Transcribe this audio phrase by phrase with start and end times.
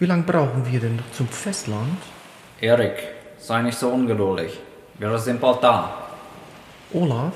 [0.00, 1.98] Wie lange brauchen wir denn zum Festland?
[2.58, 3.06] Erik,
[3.36, 4.58] sei nicht so ungeduldig.
[4.98, 5.92] Wir sind bald da.
[6.94, 7.34] Olaf,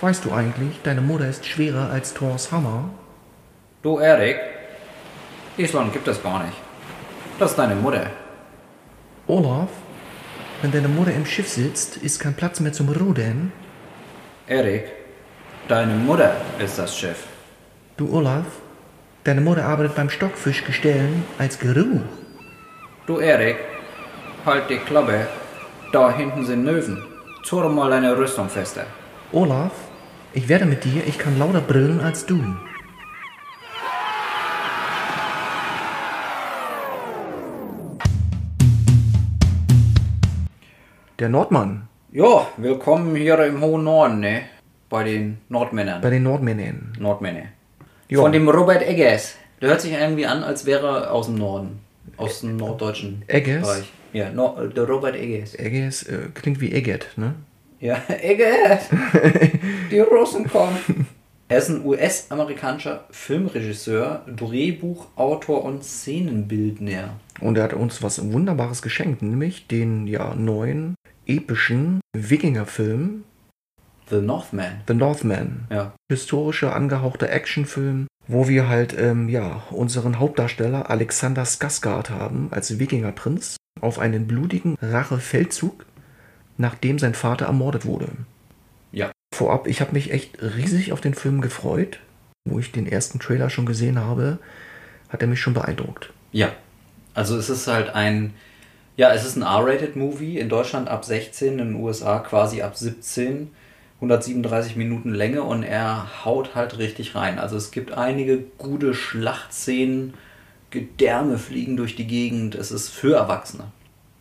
[0.00, 2.88] weißt du eigentlich, deine Mutter ist schwerer als Thors Hammer?
[3.82, 4.38] Du, Erik,
[5.56, 6.56] Island gibt es gar nicht.
[7.36, 8.06] Das ist deine Mutter.
[9.26, 9.70] Olaf,
[10.62, 13.50] wenn deine Mutter im Schiff sitzt, ist kein Platz mehr zum Rudern.
[14.46, 14.84] Erik,
[15.66, 17.24] deine Mutter ist das Schiff.
[17.96, 18.46] Du Olaf,
[19.28, 22.00] deine Mutter arbeitet beim Stockfischgestellen als Geruch.
[23.06, 23.56] Du, Erik,
[24.46, 25.26] halt die Klappe.
[25.92, 27.04] Da hinten sind Möwen.
[27.44, 28.86] Zurre mal deine Rüstung fester.
[29.32, 29.72] Olaf,
[30.32, 32.42] ich werde mit dir, ich kann lauter brüllen als du.
[41.18, 44.42] Der Nordmann Ja, willkommen hier im hohen Norden, ne?
[44.88, 46.00] Bei den Nordmännern.
[46.00, 46.92] bei den Nordmännern.
[46.98, 47.57] Nordmänner.
[48.08, 48.20] Ja.
[48.20, 49.34] Von dem Robert Eggers.
[49.60, 51.80] Der hört sich irgendwie an, als wäre er aus dem Norden.
[52.16, 53.62] Aus dem norddeutschen Eggers?
[53.62, 53.92] Bereich.
[54.12, 55.54] Ja, no, der Robert Eggers.
[55.54, 57.34] Eggers äh, klingt wie Egget, ne?
[57.80, 58.84] Ja, Eggers!
[59.90, 61.06] Die Russen kommen!
[61.50, 67.14] Er ist ein US-amerikanischer Filmregisseur, Drehbuchautor und Szenenbildner.
[67.40, 70.94] Und er hat uns was Wunderbares geschenkt, nämlich den ja neuen
[71.26, 73.24] epischen Wikingerfilm
[74.10, 74.80] The Northman.
[74.86, 75.66] The Northman.
[75.70, 75.92] Ja.
[76.10, 83.56] Historischer angehauchter Actionfilm, wo wir halt ähm, ja unseren Hauptdarsteller Alexander Skarsgård haben als Wikingerprinz
[83.80, 85.84] auf einen blutigen Rachefeldzug,
[86.56, 88.08] nachdem sein Vater ermordet wurde.
[88.92, 89.10] Ja.
[89.34, 92.00] Vorab, ich habe mich echt riesig auf den Film gefreut.
[92.44, 94.38] Wo ich den ersten Trailer schon gesehen habe,
[95.10, 96.12] hat er mich schon beeindruckt.
[96.32, 96.52] Ja.
[97.14, 98.34] Also es ist halt ein,
[98.96, 103.50] ja, es ist ein R-Rated-Movie, in Deutschland ab 16, in den USA quasi ab 17,
[104.00, 107.38] 137 Minuten Länge und er haut halt richtig rein.
[107.38, 110.14] Also es gibt einige gute Schlachtszenen,
[110.70, 113.64] Gedärme fliegen durch die Gegend, es ist für Erwachsene.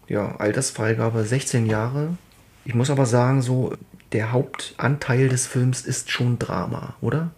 [0.08, 2.18] Ja, Altersfreigabe 16 Jahre.
[2.66, 3.74] Ich muss aber sagen, so
[4.14, 7.32] der Hauptanteil des Films ist schon Drama, oder?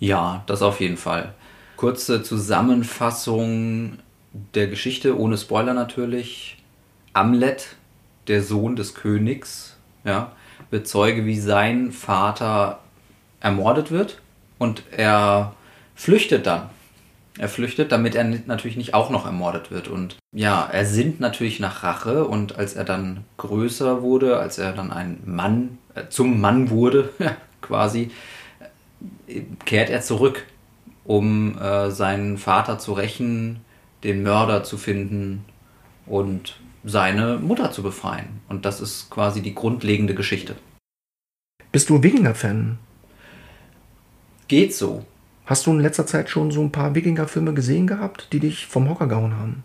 [0.00, 1.34] Ja, das auf jeden Fall.
[1.76, 3.98] Kurze Zusammenfassung
[4.54, 6.62] der Geschichte, ohne Spoiler natürlich.
[7.12, 7.76] Amlet,
[8.28, 10.32] der Sohn des Königs, ja,
[10.70, 12.80] wird Zeuge, wie sein Vater
[13.40, 14.20] ermordet wird
[14.58, 15.54] und er
[15.94, 16.70] flüchtet dann.
[17.38, 19.88] Er flüchtet, damit er natürlich nicht auch noch ermordet wird.
[19.88, 24.72] Und ja, er sinnt natürlich nach Rache und als er dann größer wurde, als er
[24.72, 27.10] dann ein Mann, äh, zum Mann wurde,
[27.62, 28.10] quasi,
[29.64, 30.44] kehrt er zurück,
[31.04, 33.60] um äh, seinen Vater zu rächen,
[34.04, 35.44] den Mörder zu finden
[36.04, 38.40] und seine Mutter zu befreien.
[38.48, 40.56] Und das ist quasi die grundlegende Geschichte.
[41.72, 42.78] Bist du Wikinger-Fan?
[44.48, 45.04] Geht so.
[45.46, 48.88] Hast du in letzter Zeit schon so ein paar Wikinger-Filme gesehen gehabt, die dich vom
[48.88, 49.64] Hocker gehauen haben?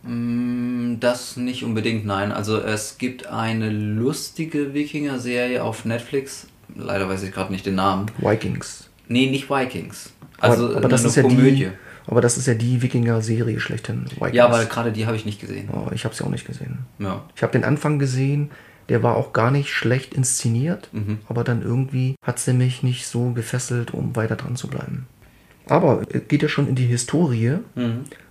[0.94, 2.32] Mm, Das nicht unbedingt, nein.
[2.32, 6.48] Also es gibt eine lustige Wikinger-Serie auf Netflix.
[6.76, 8.08] Leider weiß ich gerade nicht den Namen.
[8.18, 8.90] Vikings.
[9.08, 10.12] Nee, nicht Vikings.
[10.40, 11.56] Also aber, aber das eine ist ja Komödie.
[11.66, 11.72] die.
[12.08, 14.06] Aber das ist ja die Wikinger-Serie schlechthin.
[14.12, 14.34] Vikings.
[14.34, 15.70] Ja, aber gerade die habe ich nicht gesehen.
[15.72, 16.80] Oh, ich habe sie auch nicht gesehen.
[17.00, 17.24] Ja.
[17.36, 18.52] Ich habe den Anfang gesehen,
[18.90, 20.92] der war auch gar nicht schlecht inszeniert,
[21.28, 25.08] aber dann irgendwie hat sie mich nicht so gefesselt, um weiter dran zu bleiben.
[25.68, 27.58] Aber es geht ja schon in die Historie.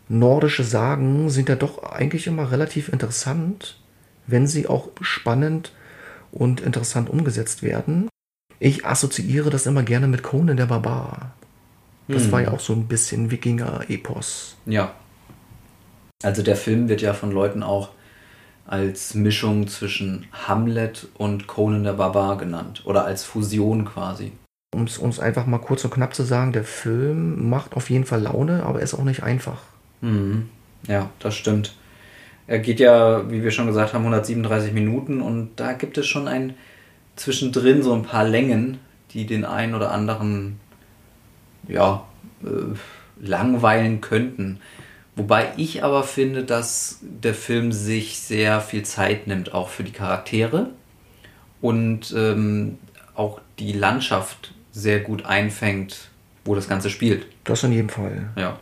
[0.09, 3.81] Nordische Sagen sind ja doch eigentlich immer relativ interessant,
[4.29, 5.73] wenn sie auch spannend
[6.31, 8.09] und interessant umgesetzt werden.
[8.61, 11.35] Ich assoziiere das immer gerne mit Conan der Barbar.
[12.09, 14.57] Das war ja auch so ein bisschen Wikinger-Epos.
[14.67, 14.93] Ja.
[16.23, 17.91] Also der Film wird ja von Leuten auch
[18.67, 22.83] als Mischung zwischen Hamlet und Conan der Barbar genannt.
[22.85, 24.33] Oder als Fusion quasi.
[24.75, 28.07] Um es uns einfach mal kurz und knapp zu sagen, der Film macht auf jeden
[28.07, 29.63] Fall Laune, aber er ist auch nicht einfach.
[30.01, 30.49] Mhm.
[30.89, 31.75] Ja, das stimmt.
[32.47, 36.29] Er geht ja, wie wir schon gesagt haben, 137 Minuten und da gibt es schon
[36.29, 36.55] ein
[37.17, 38.79] zwischendrin so ein paar Längen,
[39.13, 40.61] die den einen oder anderen
[41.69, 42.05] ja,
[42.45, 42.77] äh,
[43.21, 44.61] langweilen könnten.
[45.17, 49.93] Wobei ich aber finde, dass der Film sich sehr viel Zeit nimmt, auch für die
[49.93, 50.71] Charaktere
[51.61, 52.79] und ähm,
[53.15, 56.11] auch die Landschaft sehr gut einfängt,
[56.45, 57.27] wo das Ganze spielt.
[57.45, 58.29] Das in jedem Fall.
[58.37, 58.59] Ja.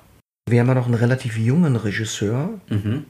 [0.48, 3.04] Wir haben ja noch einen relativ jungen Regisseur, Mhm.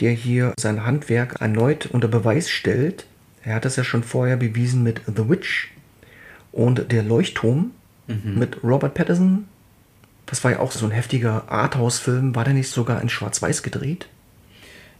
[0.00, 3.06] der hier sein Handwerk erneut unter Beweis stellt.
[3.42, 5.72] Er hat das ja schon vorher bewiesen mit The Witch
[6.52, 7.70] und Der Leuchtturm
[8.06, 9.46] mit Robert Pattinson.
[10.26, 12.34] Das war ja auch so ein heftiger Arthouse-Film.
[12.34, 14.08] War der nicht sogar in Schwarz-Weiß gedreht?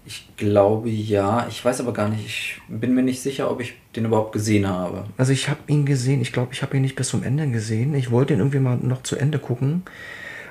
[0.07, 1.47] Ich glaube ja.
[1.49, 2.27] Ich weiß aber gar nicht.
[2.27, 5.05] Ich bin mir nicht sicher, ob ich den überhaupt gesehen habe.
[5.17, 7.95] Also ich habe ihn gesehen, ich glaube, ich habe ihn nicht bis zum Ende gesehen.
[7.95, 9.83] Ich wollte ihn irgendwie mal noch zu Ende gucken.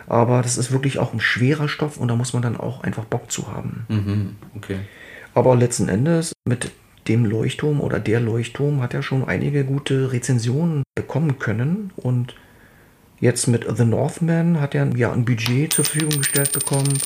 [0.07, 3.05] Aber das ist wirklich auch ein schwerer Stoff und da muss man dann auch einfach
[3.05, 3.85] Bock zu haben.
[3.89, 4.35] Mhm.
[4.55, 4.79] Okay.
[5.33, 6.71] Aber letzten Endes mit
[7.07, 12.35] dem Leuchtturm oder der Leuchtturm hat er schon einige gute Rezensionen bekommen können und
[13.23, 16.97] jetzt mit The Northman hat er ja ein Budget zur Verfügung gestellt bekommen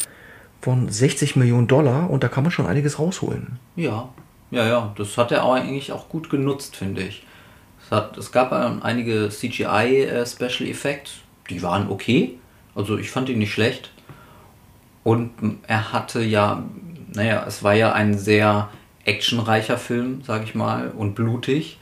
[0.61, 3.59] von 60 Millionen Dollar und da kann man schon einiges rausholen.
[3.75, 4.09] Ja,
[4.49, 7.23] ja, ja, das hat er auch eigentlich auch gut genutzt, finde ich.
[7.83, 11.11] Es, hat, es gab ähm, einige CGI äh, Effects,
[11.51, 12.39] die waren okay.
[12.73, 13.91] Also ich fand die nicht schlecht.
[15.03, 15.31] Und
[15.67, 16.63] er hatte ja,
[17.13, 18.69] naja, es war ja ein sehr
[19.05, 21.77] actionreicher Film, sag ich mal, und blutig.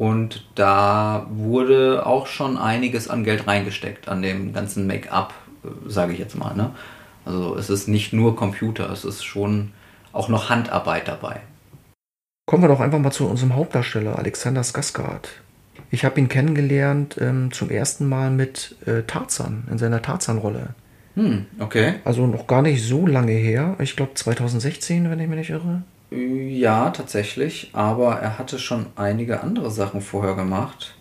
[0.00, 6.14] Und da wurde auch schon einiges an Geld reingesteckt, an dem ganzen Make-up, äh, sage
[6.14, 6.54] ich jetzt mal.
[6.54, 6.70] Ne?
[7.26, 9.72] Also es ist nicht nur Computer, es ist schon
[10.12, 11.42] auch noch Handarbeit dabei.
[12.46, 15.28] Kommen wir doch einfach mal zu unserem Hauptdarsteller, Alexander Skarsgård.
[15.90, 20.70] Ich habe ihn kennengelernt ähm, zum ersten Mal mit äh, Tarzan, in seiner Tarzan-Rolle.
[21.16, 21.96] Hm, okay.
[22.06, 23.76] Also noch gar nicht so lange her.
[23.80, 25.82] Ich glaube 2016, wenn ich mich nicht irre.
[26.10, 27.70] Ja, tatsächlich.
[27.72, 30.94] Aber er hatte schon einige andere Sachen vorher gemacht.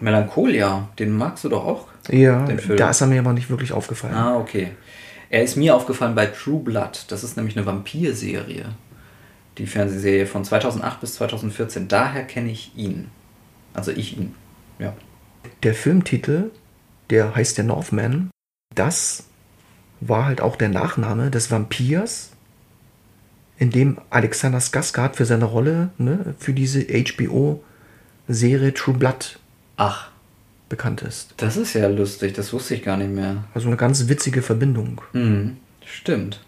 [0.00, 1.88] Melancholia, den magst du doch auch.
[2.10, 4.14] Ja, da ist er mir aber nicht wirklich aufgefallen.
[4.14, 4.70] Ah, okay.
[5.30, 7.06] Er ist mir aufgefallen bei True Blood.
[7.08, 8.66] Das ist nämlich eine Vampirserie.
[9.58, 11.88] Die Fernsehserie von 2008 bis 2014.
[11.88, 13.08] Daher kenne ich ihn.
[13.74, 14.34] Also ich ihn.
[14.78, 14.94] Ja.
[15.62, 16.50] Der Filmtitel,
[17.10, 18.30] der heißt der Northman.
[18.74, 19.24] Das
[20.00, 22.30] war halt auch der Nachname des Vampirs,
[23.58, 29.38] in dem Alexander Skarsgård für seine Rolle, ne, für diese HBO-Serie True Blood
[29.76, 30.10] Ach.
[30.68, 31.34] bekannt ist.
[31.38, 33.44] Das ist ja lustig, das wusste ich gar nicht mehr.
[33.54, 35.00] Also eine ganz witzige Verbindung.
[35.12, 35.56] Mhm.
[35.84, 36.40] Stimmt.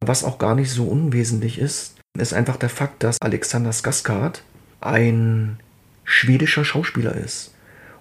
[0.00, 4.40] Was auch gar nicht so unwesentlich ist, ist einfach der Fakt, dass Alexander Skarsgård
[4.80, 5.58] ein
[6.04, 7.52] schwedischer Schauspieler ist.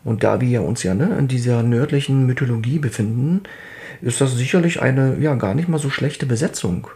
[0.04, 3.42] Und da wir uns ja ne, in dieser nördlichen Mythologie befinden,
[4.02, 6.88] ist das sicherlich eine ja gar nicht mal so schlechte Besetzung.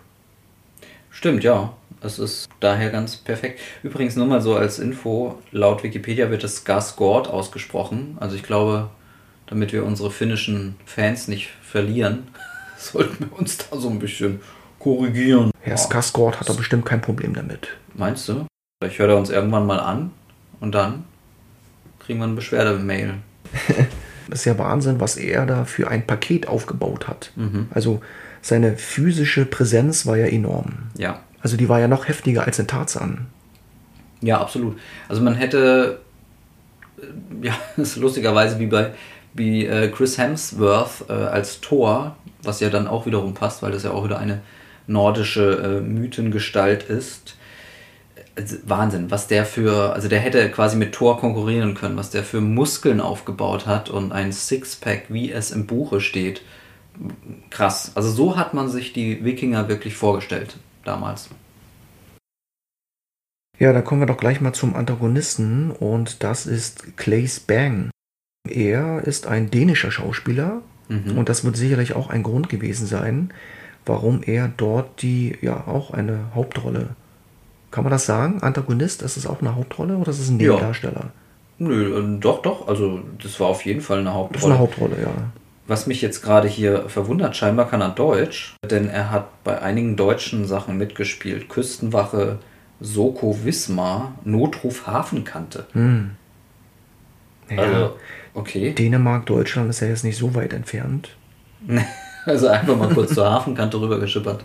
[1.19, 1.73] Stimmt, ja.
[1.99, 3.59] Es ist daher ganz perfekt.
[3.83, 8.15] Übrigens nur mal so als Info, laut Wikipedia wird es Skarsgård ausgesprochen.
[8.21, 8.89] Also ich glaube,
[9.45, 12.29] damit wir unsere finnischen Fans nicht verlieren,
[12.77, 14.39] sollten wir uns da so ein bisschen
[14.79, 15.51] korrigieren.
[15.59, 17.67] Herr Skarsgård hat da bestimmt kein Problem damit.
[17.95, 18.45] Meinst du?
[18.81, 20.11] Vielleicht hört er uns irgendwann mal an
[20.61, 21.03] und dann
[21.99, 23.15] kriegen wir eine Beschwerdemail.
[24.29, 27.31] Das ist ja Wahnsinn, was er da für ein Paket aufgebaut hat.
[27.35, 27.67] Mhm.
[27.71, 27.99] Also
[28.41, 30.89] seine physische Präsenz war ja enorm.
[30.97, 31.19] Ja.
[31.41, 33.27] Also die war ja noch heftiger als in Tarzan.
[34.21, 34.77] Ja, absolut.
[35.07, 35.99] Also man hätte,
[36.97, 38.91] äh, ja, ist lustigerweise wie bei
[39.33, 43.83] wie äh, Chris Hemsworth äh, als Thor, was ja dann auch wiederum passt, weil das
[43.83, 44.41] ja auch wieder eine
[44.87, 47.35] nordische äh, Mythengestalt ist.
[48.35, 52.23] Also Wahnsinn, was der für, also der hätte quasi mit Thor konkurrieren können, was der
[52.23, 56.41] für Muskeln aufgebaut hat und ein Sixpack, wie es im Buche steht.
[57.49, 57.91] Krass.
[57.95, 61.29] Also so hat man sich die Wikinger wirklich vorgestellt damals.
[63.57, 67.89] Ja, dann kommen wir doch gleich mal zum Antagonisten und das ist Claes Bang.
[68.47, 71.17] Er ist ein dänischer Schauspieler Mhm.
[71.19, 73.31] und das wird sicherlich auch ein Grund gewesen sein,
[73.85, 76.95] warum er dort die, ja, auch eine Hauptrolle.
[77.69, 78.41] Kann man das sagen?
[78.41, 80.53] Antagonist, ist es auch eine Hauptrolle oder ist es ein Ja.
[80.53, 81.11] Nebendarsteller?
[81.59, 82.67] Nö, äh, doch, doch.
[82.67, 84.53] Also das war auf jeden Fall eine Das ist Hauptrolle.
[84.53, 85.11] eine Hauptrolle, ja.
[85.69, 89.95] Was mich jetzt gerade hier verwundert, scheinbar kann er Deutsch, denn er hat bei einigen
[89.95, 91.47] deutschen Sachen mitgespielt.
[91.47, 92.39] Küstenwache,
[92.79, 95.67] Soko Wismar, Notruf Hafenkante.
[95.73, 96.15] Hm.
[97.51, 97.95] Ja, Also,
[98.33, 98.73] okay.
[98.73, 101.15] Dänemark, Deutschland ist ja jetzt nicht so weit entfernt.
[102.25, 104.43] Also einfach mal kurz zur Hafenkante rüber geschippert.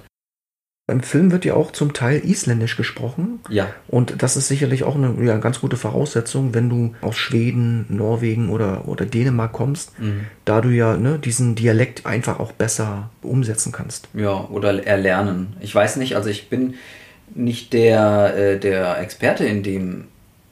[0.86, 3.40] Im Film wird ja auch zum Teil isländisch gesprochen.
[3.48, 7.86] Ja, Und das ist sicherlich auch eine ja, ganz gute Voraussetzung, wenn du aus Schweden,
[7.88, 10.26] Norwegen oder, oder Dänemark kommst, Mhm.
[10.44, 14.08] da du ja ne, diesen Dialekt einfach auch besser umsetzen kannst.
[14.12, 15.56] ja, oder erlernen.
[15.60, 16.74] Ich weiß nicht, also ich bin
[17.34, 20.04] nicht der, äh, der Experte in dem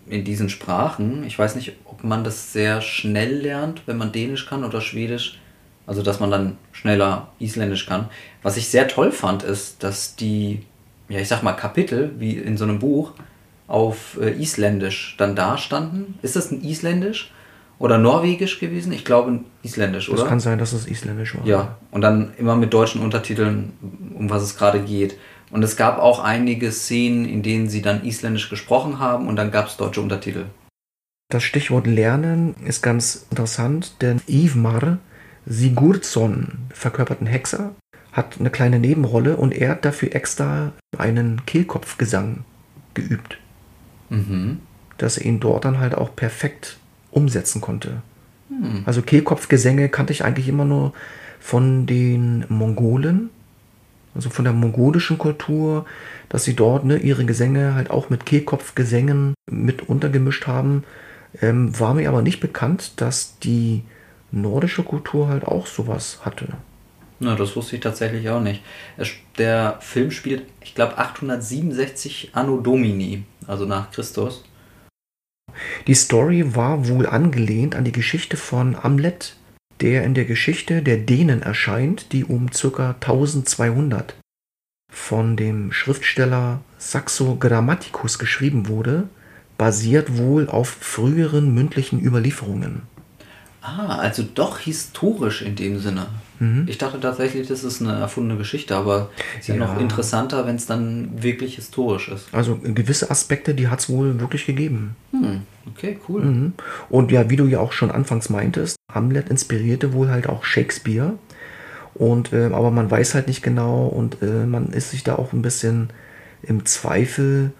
[0.08, 1.24] in diesen Sprachen.
[1.24, 5.38] Ich weiß nicht, ob man das sehr schnell lernt, wenn man Dänisch kann oder Schwedisch.
[5.86, 8.08] Also, dass man dann schneller Isländisch kann.
[8.42, 10.62] Was ich sehr toll fand, ist, dass die,
[11.08, 13.12] ja, ich sag mal, Kapitel, wie in so einem Buch,
[13.66, 16.18] auf äh, Isländisch dann da standen.
[16.22, 17.32] Ist das ein Isländisch
[17.78, 18.92] oder Norwegisch gewesen?
[18.92, 20.28] Ich glaube, ein Isländisch, Das oder?
[20.28, 21.46] kann sein, dass es isländisch war.
[21.46, 23.72] Ja, und dann immer mit deutschen Untertiteln,
[24.14, 25.16] um was es gerade geht.
[25.50, 29.50] Und es gab auch einige Szenen, in denen sie dann Isländisch gesprochen haben und dann
[29.50, 30.46] gab es deutsche Untertitel.
[31.30, 34.98] Das Stichwort Lernen ist ganz interessant, denn Ivmar
[35.46, 37.74] Sigurdsson verkörpert einen Hexer,
[38.12, 42.44] hat eine kleine Nebenrolle und er hat dafür extra einen Kehlkopfgesang
[42.94, 43.38] geübt,
[44.10, 44.60] Mhm.
[44.98, 46.78] dass er ihn dort dann halt auch perfekt
[47.10, 48.02] umsetzen konnte.
[48.48, 48.82] Hm.
[48.84, 50.92] Also Kehlkopfgesänge kannte ich eigentlich immer nur
[51.40, 53.30] von den Mongolen,
[54.14, 55.86] also von der mongolischen Kultur,
[56.28, 60.84] dass sie dort ne, ihre Gesänge halt auch mit Kehlkopfgesängen mit untergemischt haben.
[61.40, 63.82] Ähm, war mir aber nicht bekannt, dass die
[64.32, 66.48] nordische Kultur halt auch sowas hatte.
[67.20, 68.62] Na, das wusste ich tatsächlich auch nicht.
[69.38, 74.44] Der Film spielt, ich glaube, 867 Anno Domini, also nach Christus.
[75.86, 79.36] Die Story war wohl angelehnt an die Geschichte von Amlet,
[79.80, 82.96] der in der Geschichte der Dänen erscheint, die um ca.
[83.00, 84.14] 1200
[84.92, 89.08] von dem Schriftsteller Saxo Grammaticus geschrieben wurde,
[89.56, 92.82] basiert wohl auf früheren mündlichen Überlieferungen.
[93.62, 96.06] Ah, also doch historisch in dem Sinne.
[96.40, 96.64] Mhm.
[96.66, 100.56] Ich dachte tatsächlich, das ist eine erfundene Geschichte, aber ist ja, ja noch interessanter, wenn
[100.56, 102.26] es dann wirklich historisch ist.
[102.32, 104.96] Also gewisse Aspekte, die hat es wohl wirklich gegeben.
[105.12, 105.42] Hm.
[105.70, 106.22] Okay, cool.
[106.22, 106.52] Mhm.
[106.90, 111.14] Und ja, wie du ja auch schon anfangs meintest, Hamlet inspirierte wohl halt auch Shakespeare.
[111.94, 115.32] Und äh, aber man weiß halt nicht genau und äh, man ist sich da auch
[115.32, 115.90] ein bisschen
[116.42, 117.52] im Zweifel,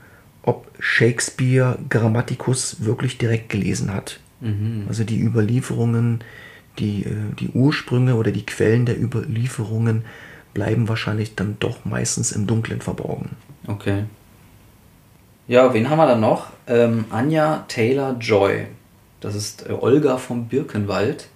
[0.43, 4.19] ob Shakespeare Grammaticus wirklich direkt gelesen hat.
[4.43, 4.85] Mhm.
[4.89, 6.23] Also die Überlieferungen,
[6.79, 10.05] die, äh, die Ursprünge oder die Quellen der Überlieferungen
[10.53, 13.31] bleiben wahrscheinlich dann doch meistens im Dunkeln verborgen.
[13.67, 14.05] Okay.
[15.49, 16.49] Ja, wen haben wir dann noch?
[16.67, 18.67] Ähm, Anja Taylor Joy.
[19.21, 21.29] Das ist äh, Olga vom Birkenwald.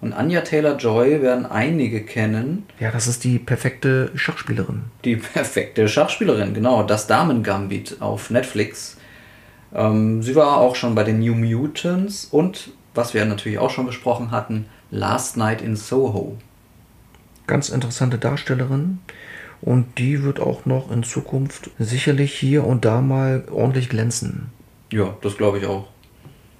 [0.00, 2.64] Und Anja Taylor Joy werden einige kennen.
[2.78, 4.84] Ja, das ist die perfekte Schachspielerin.
[5.04, 6.82] Die perfekte Schachspielerin, genau.
[6.82, 8.96] Das Damen-Gambit auf Netflix.
[9.74, 13.86] Ähm, sie war auch schon bei den New Mutants und, was wir natürlich auch schon
[13.86, 16.36] besprochen hatten, Last Night in Soho.
[17.46, 18.98] Ganz interessante Darstellerin.
[19.62, 24.50] Und die wird auch noch in Zukunft sicherlich hier und da mal ordentlich glänzen.
[24.90, 25.86] Ja, das glaube ich auch.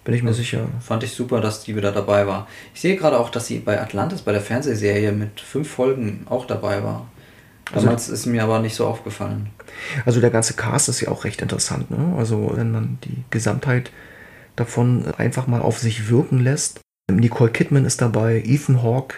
[0.04, 0.68] Bin ich mir also sicher.
[0.80, 2.46] Fand ich super, dass die wieder dabei war.
[2.74, 6.46] Ich sehe gerade auch, dass sie bei Atlantis, bei der Fernsehserie, mit fünf Folgen auch
[6.46, 7.06] dabei war.
[7.72, 9.50] Also Damals also, ist mir aber nicht so aufgefallen.
[10.04, 11.90] Also der ganze Cast ist ja auch recht interessant.
[11.90, 12.14] Ne?
[12.18, 13.90] Also wenn man die Gesamtheit
[14.56, 16.80] davon einfach mal auf sich wirken lässt.
[17.10, 19.16] Nicole Kidman ist dabei, Ethan Hawke.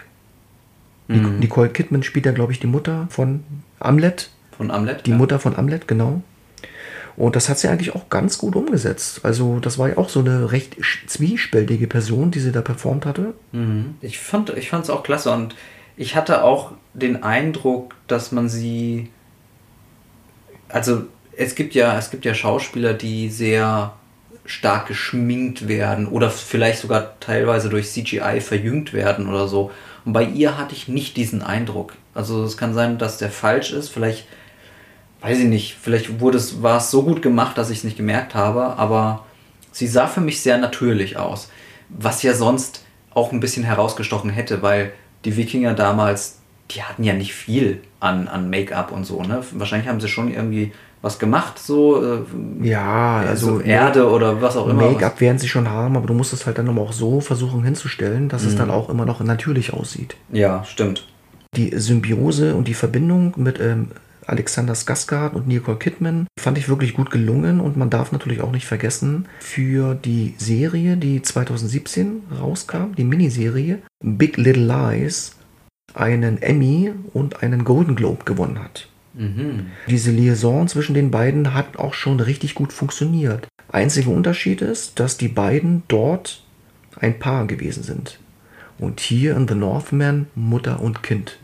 [1.07, 1.39] Mhm.
[1.39, 3.43] Nicole Kidman spielt ja, glaube ich, die Mutter von
[3.79, 4.29] Amlet.
[4.55, 5.05] Von Amlet?
[5.05, 5.17] Die ja.
[5.17, 6.21] Mutter von Amlet, genau.
[7.15, 9.21] Und das hat sie eigentlich auch ganz gut umgesetzt.
[9.23, 13.33] Also das war ja auch so eine recht zwiespältige Person, die sie da performt hatte.
[13.51, 13.95] Mhm.
[14.01, 15.55] Ich fand ich es auch klasse und
[15.95, 19.09] ich hatte auch den Eindruck, dass man sie
[20.69, 21.03] also
[21.35, 23.93] es gibt ja es gibt ja Schauspieler, die sehr
[24.45, 29.71] stark geschminkt werden oder vielleicht sogar teilweise durch CGI verjüngt werden oder so.
[30.05, 31.93] Und bei ihr hatte ich nicht diesen Eindruck.
[32.13, 33.89] Also es kann sein, dass der falsch ist.
[33.89, 34.27] Vielleicht
[35.21, 37.95] weiß ich nicht, vielleicht wurde es, war es so gut gemacht, dass ich es nicht
[37.95, 39.25] gemerkt habe, aber
[39.71, 41.49] sie sah für mich sehr natürlich aus.
[41.87, 42.83] Was ja sonst
[43.13, 44.91] auch ein bisschen herausgestochen hätte, weil
[45.25, 46.39] die Wikinger damals,
[46.71, 49.43] die hatten ja nicht viel an, an Make-up und so, ne?
[49.53, 52.19] Wahrscheinlich haben sie schon irgendwie was gemacht, so äh,
[52.61, 54.89] ja, also Erde oder was auch immer.
[54.89, 58.29] Make-up werden sie schon haben, aber du musst es halt dann auch so versuchen hinzustellen,
[58.29, 58.47] dass mhm.
[58.47, 60.15] es dann auch immer noch natürlich aussieht.
[60.31, 61.05] Ja, stimmt.
[61.57, 63.89] Die Symbiose und die Verbindung mit ähm,
[64.27, 68.51] Alexander Skarsgård und Nicole Kidman fand ich wirklich gut gelungen und man darf natürlich auch
[68.51, 75.35] nicht vergessen, für die Serie, die 2017 rauskam, die Miniserie Big Little Lies,
[75.93, 78.87] einen Emmy und einen Golden Globe gewonnen hat.
[79.13, 79.67] Mhm.
[79.87, 83.47] Diese Liaison zwischen den beiden hat auch schon richtig gut funktioniert.
[83.71, 86.43] Einziger Unterschied ist, dass die beiden dort
[86.99, 88.19] ein Paar gewesen sind.
[88.79, 91.37] Und hier in The Northman Mutter und Kind.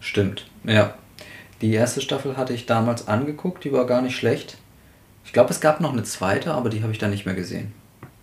[0.00, 0.94] Stimmt, ja.
[1.62, 4.58] Die erste Staffel hatte ich damals angeguckt, die war gar nicht schlecht.
[5.24, 7.72] Ich glaube, es gab noch eine zweite, aber die habe ich dann nicht mehr gesehen.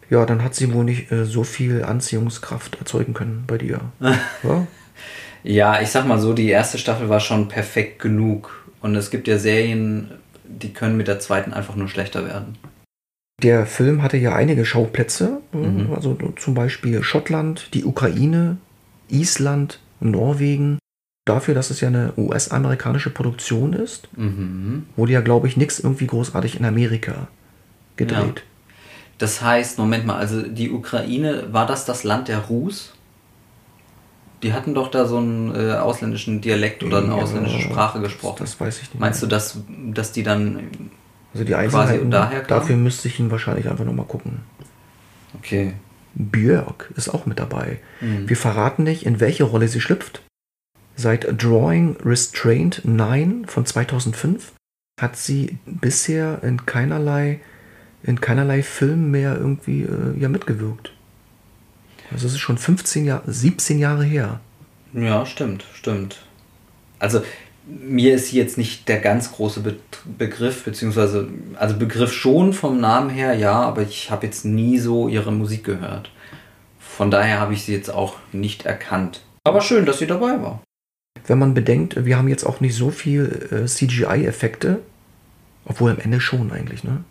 [0.10, 3.80] Ja, dann hat sie wohl nicht äh, so viel Anziehungskraft erzeugen können bei dir.
[4.44, 4.68] ja?
[5.44, 8.66] ja, ich sag mal so, die erste Staffel war schon perfekt genug.
[8.82, 10.12] Und es gibt ja Serien,
[10.44, 12.58] die können mit der zweiten einfach nur schlechter werden.
[13.42, 15.94] Der Film hatte ja einige Schauplätze, mhm.
[15.96, 18.58] also zum Beispiel Schottland, die Ukraine,
[19.08, 20.80] Island, Norwegen
[21.30, 24.86] dafür, dass es ja eine US-amerikanische Produktion ist, mhm.
[24.96, 27.28] wurde ja, glaube ich, nichts irgendwie großartig in Amerika
[27.96, 28.38] gedreht.
[28.38, 28.44] Ja.
[29.20, 32.94] Das heißt, Moment mal, also die Ukraine, war das das Land der Rus?
[34.42, 38.38] Die hatten doch da so einen äh, ausländischen Dialekt oder eine ja, ausländische Sprache gesprochen.
[38.40, 39.00] Das, das, weiß ich nicht.
[39.00, 39.30] Meinst mehr.
[39.30, 39.58] du, dass,
[39.94, 40.70] dass die dann
[41.34, 42.48] also die Einzelheiten, daher kamen?
[42.48, 44.40] Dafür müsste ich ihn wahrscheinlich einfach nochmal gucken.
[45.38, 45.74] Okay.
[46.16, 47.80] Björk ist auch mit dabei.
[48.00, 48.30] Mhm.
[48.30, 50.22] Wir verraten nicht, in welche Rolle sie schlüpft.
[51.02, 54.52] Seit Drawing Restraint 9 von 2005
[55.00, 57.40] hat sie bisher in keinerlei,
[58.04, 60.92] in keinerlei Film mehr irgendwie äh, ja, mitgewirkt.
[62.12, 64.42] Also es ist schon 15 Jahre, 17 Jahre her.
[64.92, 66.18] Ja, stimmt, stimmt.
[67.00, 67.22] Also
[67.66, 69.78] mir ist jetzt nicht der ganz große Be
[70.18, 75.08] Begriff, beziehungsweise, also Begriff schon vom Namen her, ja, aber ich habe jetzt nie so
[75.08, 76.12] ihre Musik gehört.
[76.78, 79.22] Von daher habe ich sie jetzt auch nicht erkannt.
[79.46, 80.62] Aber schön, dass sie dabei war.
[81.28, 84.80] Wenn man bedenkt, wir haben jetzt auch nicht so viel äh, CGI-Effekte,
[85.66, 87.04] obwohl am Ende schon eigentlich, ne?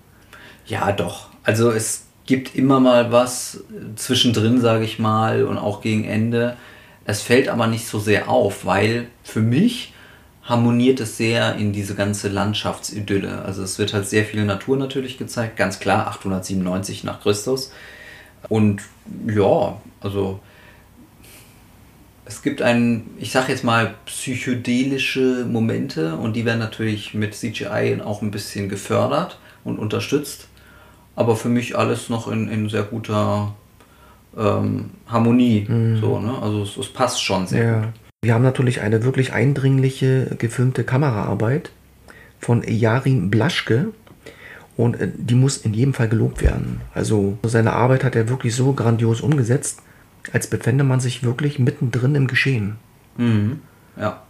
[0.66, 1.28] Ja, doch.
[1.44, 3.64] Also es gibt immer mal was
[3.96, 6.56] zwischendrin, sage ich mal, und auch gegen Ende.
[7.04, 9.94] Es fällt aber nicht so sehr auf, weil für mich
[10.42, 13.42] harmoniert es sehr in diese ganze Landschaftsidylle.
[13.42, 17.72] Also es wird halt sehr viel Natur natürlich gezeigt, ganz klar 897 nach Christus.
[18.48, 18.82] Und
[19.26, 20.40] ja, also
[22.28, 28.00] es gibt ein, ich sag jetzt mal, psychedelische Momente und die werden natürlich mit CGI
[28.04, 30.48] auch ein bisschen gefördert und unterstützt.
[31.16, 33.54] Aber für mich alles noch in, in sehr guter
[34.36, 35.66] ähm, Harmonie.
[35.68, 36.00] Mhm.
[36.00, 36.40] So, ne?
[36.40, 37.80] Also es, es, passt schon sehr ja.
[37.80, 37.88] gut.
[38.22, 41.70] Wir haben natürlich eine wirklich eindringliche gefilmte Kameraarbeit
[42.40, 43.88] von Jarin Blaschke
[44.76, 46.82] und äh, die muss in jedem Fall gelobt werden.
[46.94, 49.82] Also seine Arbeit hat er wirklich so grandios umgesetzt,
[50.32, 52.76] als befände man sich wirklich mittendrin im Geschehen.
[53.16, 53.60] Mhm.
[53.96, 54.22] Ja,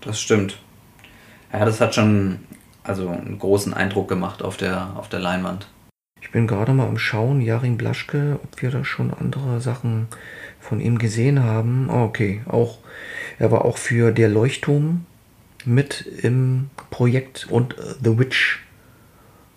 [0.00, 0.58] das stimmt.
[1.52, 2.40] Ja, das hat schon
[2.82, 5.68] also einen großen Eindruck gemacht auf der, auf der Leinwand.
[6.20, 10.08] Ich bin gerade mal am Schauen, Jarin Blaschke, ob wir da schon andere Sachen
[10.58, 11.88] von ihm gesehen haben.
[11.90, 12.78] Oh, okay, auch
[13.38, 15.06] er war auch für Der Leuchtturm
[15.64, 18.62] mit im Projekt und äh, The Witch.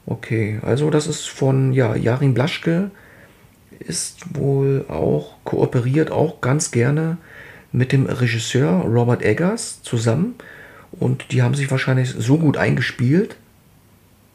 [0.06, 2.92] Okay, also das ist von ja, Jarin Blaschke,
[3.80, 7.18] ist wohl auch kooperiert auch ganz gerne
[7.72, 10.36] mit dem Regisseur Robert Eggers zusammen
[10.92, 13.38] und die haben sich wahrscheinlich so gut eingespielt,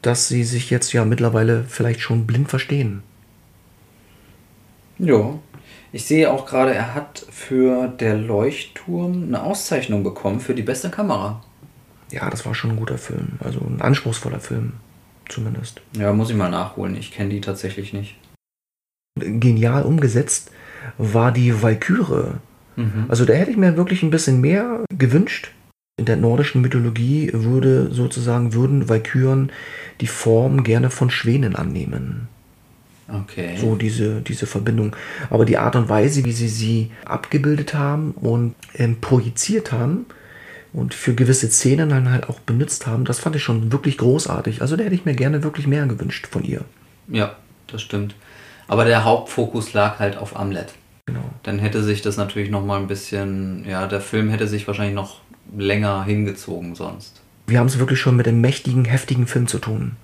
[0.01, 3.03] dass sie sich jetzt ja mittlerweile vielleicht schon blind verstehen.
[4.99, 5.39] Ja,
[5.91, 10.89] ich sehe auch gerade, er hat für der Leuchtturm eine Auszeichnung bekommen für die beste
[10.89, 11.43] Kamera.
[12.11, 13.39] Ja, das war schon ein guter Film.
[13.39, 14.73] Also ein anspruchsvoller Film,
[15.29, 15.81] zumindest.
[15.97, 16.95] Ja, muss ich mal nachholen.
[16.95, 18.15] Ich kenne die tatsächlich nicht.
[19.19, 20.51] Genial umgesetzt
[20.97, 22.33] war die Valkyrie.
[22.75, 23.05] Mhm.
[23.07, 25.51] Also da hätte ich mir wirklich ein bisschen mehr gewünscht.
[25.97, 29.51] In der nordischen Mythologie würde sozusagen würden Valkyren
[30.01, 32.27] die Form gerne von Schwänen annehmen.
[33.07, 33.57] Okay.
[33.57, 34.95] So diese, diese Verbindung.
[35.29, 40.07] Aber die Art und Weise, wie sie sie abgebildet haben und ähm, projiziert haben
[40.71, 44.61] und für gewisse Szenen dann halt auch benutzt haben, das fand ich schon wirklich großartig.
[44.61, 46.61] Also da hätte ich mir gerne wirklich mehr gewünscht von ihr.
[47.07, 47.35] Ja,
[47.67, 48.15] das stimmt.
[48.67, 50.73] Aber der Hauptfokus lag halt auf Amlet.
[51.05, 51.23] Genau.
[51.43, 54.95] Dann hätte sich das natürlich noch mal ein bisschen, ja, der Film hätte sich wahrscheinlich
[54.95, 55.19] noch
[55.55, 57.21] länger hingezogen sonst.
[57.47, 59.97] Wir haben es wirklich schon mit einem mächtigen, heftigen Film zu tun.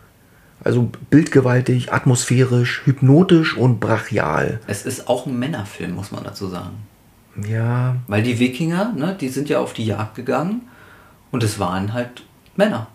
[0.62, 4.60] Also bildgewaltig, atmosphärisch, hypnotisch und brachial.
[4.67, 6.76] Es ist auch ein Männerfilm, muss man dazu sagen.
[7.48, 7.95] Ja.
[8.08, 10.62] Weil die Wikinger, ne, die sind ja auf die Jagd gegangen
[11.32, 12.24] und es waren halt
[12.58, 12.88] Männer.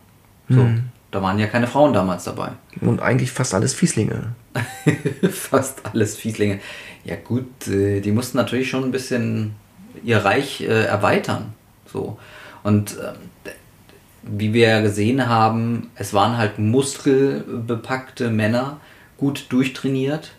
[0.49, 0.61] So.
[0.61, 0.85] Hm.
[1.15, 2.51] Da waren ja keine Frauen damals dabei.
[2.81, 4.35] Und eigentlich fast alles Fieslinge.
[5.31, 6.59] fast alles Fieslinge.
[7.05, 9.55] Ja gut, äh, die mussten natürlich schon ein bisschen
[10.03, 11.53] ihr Reich äh, erweitern.
[11.87, 12.19] So.
[12.65, 13.53] Und ähm,
[14.25, 18.81] wie wir ja gesehen haben, es waren halt muskelbepackte Männer,
[19.17, 20.33] gut durchtrainiert.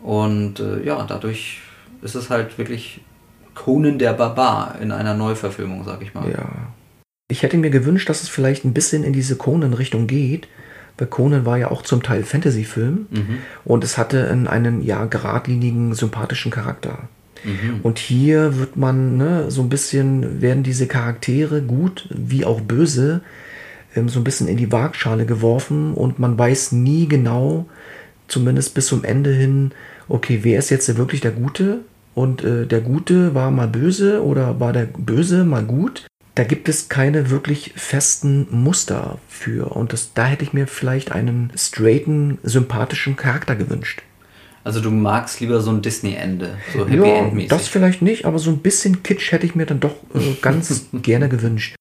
[0.00, 1.62] Und äh, ja, dadurch
[2.00, 3.00] ist es halt wirklich
[3.56, 6.30] Conan der Barbar in einer Neuverfilmung, sag ich mal.
[6.30, 6.48] Ja.
[7.30, 10.48] Ich hätte mir gewünscht, dass es vielleicht ein bisschen in diese Conan-Richtung geht,
[10.98, 13.38] weil Conan war ja auch zum Teil Fantasy-Film mhm.
[13.64, 17.08] und es hatte einen ja geradlinigen, sympathischen Charakter.
[17.44, 17.80] Mhm.
[17.82, 23.22] Und hier wird man ne, so ein bisschen, werden diese Charaktere gut wie auch böse
[23.96, 27.66] ähm, so ein bisschen in die Waagschale geworfen und man weiß nie genau,
[28.28, 29.72] zumindest bis zum Ende hin,
[30.08, 31.80] okay, wer ist jetzt wirklich der Gute?
[32.14, 36.06] Und äh, der Gute war mal böse oder war der Böse mal gut?
[36.34, 39.74] Da gibt es keine wirklich festen Muster für.
[39.74, 44.02] Und das, da hätte ich mir vielleicht einen straighten, sympathischen Charakter gewünscht.
[44.62, 47.48] Also du magst lieber so ein Disney-Ende, so Happy ja, End-mäßig.
[47.48, 50.86] Das vielleicht nicht, aber so ein bisschen Kitsch hätte ich mir dann doch äh, ganz
[50.92, 51.74] gerne gewünscht.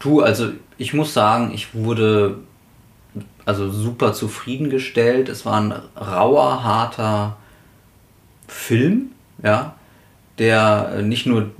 [0.00, 2.38] Du, also ich muss sagen, ich wurde
[3.44, 5.28] also super zufriedengestellt.
[5.28, 7.36] Es war ein rauer, harter
[8.48, 9.76] Film, ja,
[10.38, 11.50] der nicht nur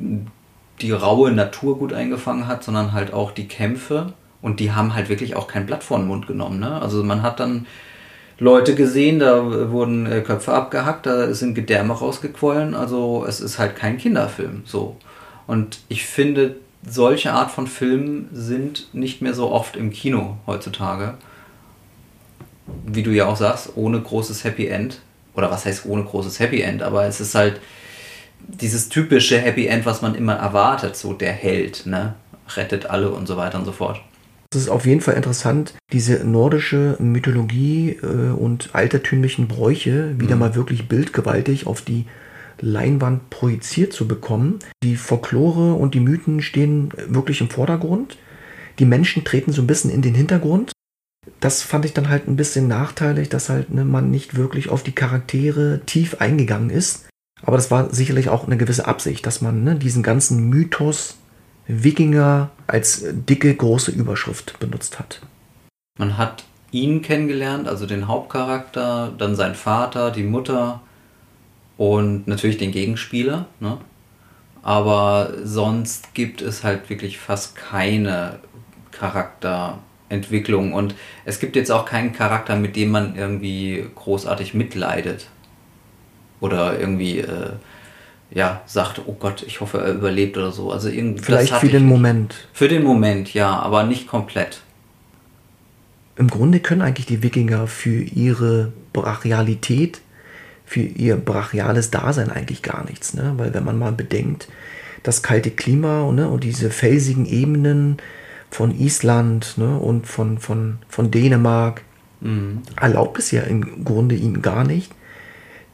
[0.80, 4.12] die raue Natur gut eingefangen hat, sondern halt auch die Kämpfe.
[4.42, 6.60] Und die haben halt wirklich auch kein Blatt vor den Mund genommen.
[6.60, 6.80] Ne?
[6.80, 7.66] Also man hat dann
[8.38, 12.74] Leute gesehen, da wurden äh, Köpfe abgehackt, da sind Gedärme rausgequollen.
[12.74, 14.62] Also es ist halt kein Kinderfilm.
[14.66, 14.96] So.
[15.46, 21.14] Und ich finde, solche Art von Filmen sind nicht mehr so oft im Kino heutzutage.
[22.84, 25.00] Wie du ja auch sagst, ohne großes Happy End.
[25.34, 26.82] Oder was heißt ohne großes Happy End?
[26.82, 27.60] Aber es ist halt,
[28.48, 32.14] dieses typische Happy End, was man immer erwartet, so der Held, ne?
[32.54, 34.00] Rettet alle und so weiter und so fort.
[34.52, 40.40] Es ist auf jeden Fall interessant, diese nordische Mythologie äh, und altertümlichen Bräuche wieder mhm.
[40.40, 42.06] mal wirklich bildgewaltig auf die
[42.60, 44.60] Leinwand projiziert zu bekommen.
[44.82, 48.16] Die Folklore und die Mythen stehen wirklich im Vordergrund.
[48.78, 50.72] Die Menschen treten so ein bisschen in den Hintergrund.
[51.40, 54.82] Das fand ich dann halt ein bisschen nachteilig, dass halt ne, man nicht wirklich auf
[54.82, 57.08] die Charaktere tief eingegangen ist.
[57.42, 61.16] Aber das war sicherlich auch eine gewisse Absicht, dass man ne, diesen ganzen Mythos
[61.66, 65.20] Wikinger als dicke, große Überschrift benutzt hat.
[65.98, 70.80] Man hat ihn kennengelernt, also den Hauptcharakter, dann sein Vater, die Mutter
[71.76, 73.46] und natürlich den Gegenspieler.
[73.60, 73.78] Ne?
[74.62, 78.38] Aber sonst gibt es halt wirklich fast keine
[78.90, 80.94] Charakterentwicklung und
[81.24, 85.28] es gibt jetzt auch keinen Charakter, mit dem man irgendwie großartig mitleidet
[86.40, 87.52] oder irgendwie äh,
[88.30, 90.70] ja sagt, oh Gott, ich hoffe, er überlebt oder so.
[90.70, 92.48] Also irgendwie vielleicht für den Moment.
[92.52, 94.60] Für den Moment, ja, aber nicht komplett.
[96.16, 100.00] Im Grunde können eigentlich die Wikinger für ihre Brachialität,
[100.64, 103.34] für ihr brachiales Dasein eigentlich gar nichts, ne?
[103.36, 104.48] Weil wenn man mal bedenkt,
[105.06, 107.98] das kalte Klima ne, und diese felsigen Ebenen
[108.50, 111.82] von Island ne, und von, von, von Dänemark
[112.20, 112.62] mhm.
[112.80, 114.92] erlaubt es ja im Grunde ihnen gar nicht,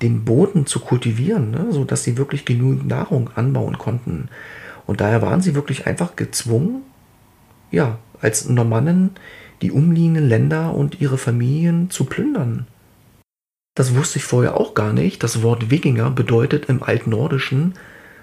[0.02, 4.28] den Boden zu kultivieren, ne, sodass sie wirklich genügend Nahrung anbauen konnten.
[4.86, 6.82] Und daher waren sie wirklich einfach gezwungen,
[7.70, 9.10] ja, als Normannen
[9.62, 12.66] die umliegenden Länder und ihre Familien zu plündern.
[13.74, 15.22] Das wusste ich vorher auch gar nicht.
[15.22, 17.74] Das Wort Wikinger bedeutet im Altnordischen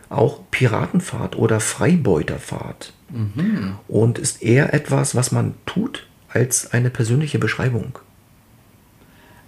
[0.09, 2.93] auch Piratenfahrt oder Freibeuterfahrt.
[3.09, 3.75] Mhm.
[3.87, 7.97] Und ist eher etwas, was man tut, als eine persönliche Beschreibung.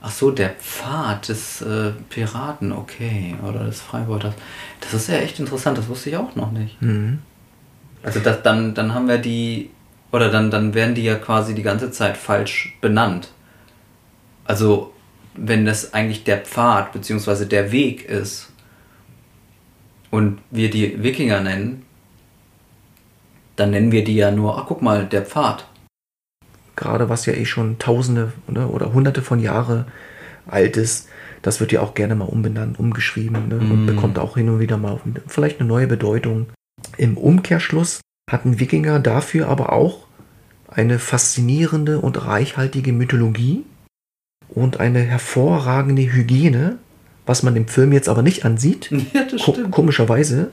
[0.03, 4.33] Ach so, der Pfad des äh, Piraten, okay, oder des Freibeuters.
[4.79, 6.81] Das ist ja echt interessant, das wusste ich auch noch nicht.
[6.81, 7.19] Mhm.
[8.01, 9.69] Also das, dann, dann haben wir die,
[10.11, 13.29] oder dann, dann werden die ja quasi die ganze Zeit falsch benannt.
[14.43, 14.91] Also
[15.35, 17.45] wenn das eigentlich der Pfad bzw.
[17.45, 18.51] der Weg ist
[20.09, 21.85] und wir die Wikinger nennen,
[23.55, 25.67] dann nennen wir die ja nur, ach guck mal, der Pfad
[26.75, 29.85] gerade was ja eh schon Tausende ne, oder Hunderte von Jahre
[30.47, 31.09] alt ist,
[31.41, 33.71] das wird ja auch gerne mal umbenannt, umgeschrieben ne, mm.
[33.71, 36.47] und bekommt auch hin und wieder mal vielleicht eine neue Bedeutung.
[36.97, 40.07] Im Umkehrschluss hatten Wikinger dafür aber auch
[40.67, 43.65] eine faszinierende und reichhaltige Mythologie
[44.49, 46.77] und eine hervorragende Hygiene,
[47.25, 48.89] was man im Film jetzt aber nicht ansieht.
[49.13, 50.51] Ja, Ko komischerweise.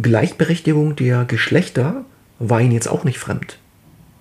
[0.00, 2.04] Gleichberechtigung der Geschlechter
[2.38, 3.58] war ihnen jetzt auch nicht fremd.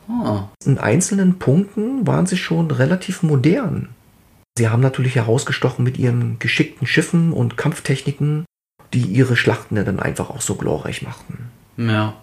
[0.08, 0.42] Oh.
[0.66, 3.90] In einzelnen Punkten waren sie schon relativ modern.
[4.58, 8.46] Sie haben natürlich herausgestochen mit ihren geschickten Schiffen und Kampftechniken,
[8.94, 11.50] die ihre Schlachten dann einfach auch so glorreich machten.
[11.78, 12.14] Ja.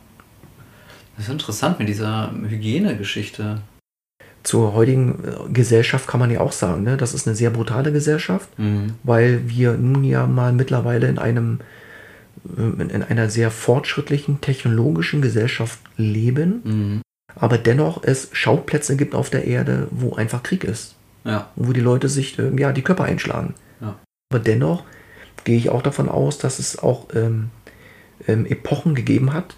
[1.17, 3.61] Das ist interessant mit dieser Hygienegeschichte.
[4.43, 6.97] Zur heutigen äh, Gesellschaft kann man ja auch sagen, ne?
[6.97, 8.95] das ist eine sehr brutale Gesellschaft, mhm.
[9.03, 11.61] weil wir nun ja mal mittlerweile in einem
[12.57, 16.63] äh, in einer sehr fortschrittlichen technologischen Gesellschaft leben.
[16.65, 17.01] Mhm
[17.37, 20.95] aber dennoch es Schauplätze gibt auf der Erde, wo einfach Krieg ist.
[21.25, 21.51] Ja.
[21.57, 23.55] Wo die Leute sich äh, ja, die Körper einschlagen.
[23.81, 23.97] Ja.
[24.31, 24.85] Aber dennoch
[25.45, 27.51] gehe ich auch davon aus, dass es auch ähm,
[28.27, 29.57] ähm, Epochen gegeben hat,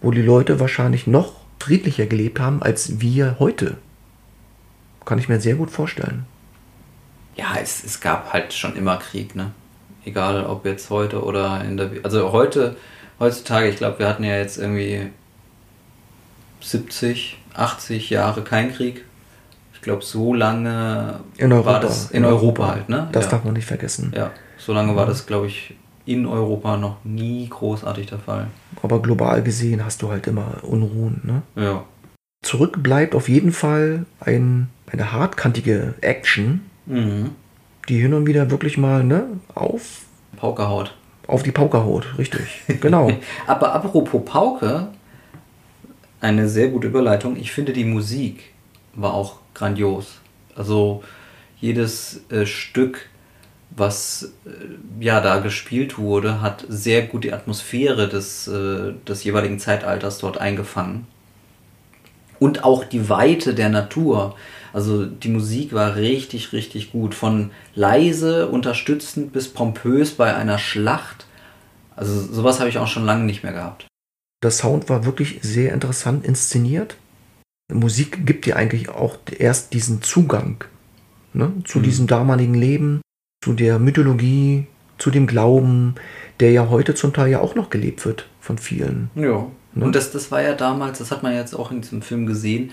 [0.00, 3.76] wo die Leute wahrscheinlich noch friedlicher gelebt haben als wir heute.
[5.04, 6.26] Kann ich mir sehr gut vorstellen.
[7.36, 9.52] Ja, es, es gab halt schon immer Krieg, ne?
[10.04, 11.90] Egal ob jetzt heute oder in der.
[12.02, 12.76] Also heute,
[13.18, 15.10] heutzutage, ich glaube, wir hatten ja jetzt irgendwie
[16.60, 19.04] 70, 80 Jahre kein Krieg.
[19.74, 23.08] Ich glaube, so lange in Europa, war das in, in Europa, Europa, halt, ne?
[23.12, 23.30] Das ja.
[23.32, 24.12] darf man nicht vergessen.
[24.14, 28.48] Ja, so lange war das, glaube ich, in Europa noch nie großartig der Fall.
[28.82, 31.42] Aber global gesehen hast du halt immer Unruhen, ne?
[31.62, 31.84] Ja.
[32.42, 37.30] Zurück bleibt auf jeden Fall ein, eine hartkantige Action, mhm.
[37.88, 40.02] die hin und wieder wirklich mal ne, auf
[40.36, 40.94] Pauke haut.
[41.26, 42.62] Auf die Pauke haut, richtig.
[42.80, 43.10] Genau.
[43.46, 44.88] Aber apropos Pauke,
[46.20, 47.36] eine sehr gute Überleitung.
[47.36, 48.52] Ich finde, die Musik
[48.94, 50.18] war auch grandios.
[50.56, 51.02] Also
[51.60, 53.08] jedes äh, Stück,
[53.70, 59.58] was äh, ja da gespielt wurde, hat sehr gut die Atmosphäre des, äh, des jeweiligen
[59.58, 61.06] Zeitalters dort eingefangen.
[62.38, 64.36] Und auch die Weite der Natur.
[64.72, 67.14] Also die Musik war richtig, richtig gut.
[67.14, 71.26] Von leise, unterstützend bis pompös bei einer Schlacht.
[71.96, 73.87] Also sowas habe ich auch schon lange nicht mehr gehabt.
[74.42, 76.96] Der Sound war wirklich sehr interessant inszeniert.
[77.72, 80.64] Musik gibt dir eigentlich auch erst diesen Zugang
[81.34, 81.82] ne, zu mhm.
[81.82, 83.00] diesem damaligen Leben,
[83.44, 84.66] zu der Mythologie
[84.98, 85.94] zu dem Glauben,
[86.40, 89.10] der ja heute zum Teil ja auch noch gelebt wird von vielen.
[89.14, 89.46] Ja.
[89.74, 89.84] Ne?
[89.84, 92.72] Und das, das war ja damals, das hat man jetzt auch in diesem Film gesehen,